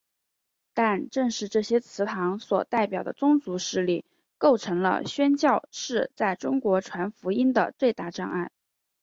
[0.73, 4.03] 但正是这些祠堂所代表的宗族势力
[4.39, 8.49] 构成了宣教士在中国传福音的最大障碍。